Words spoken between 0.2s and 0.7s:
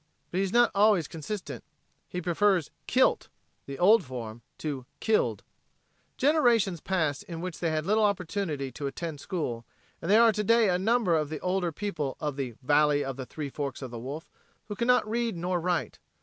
But he is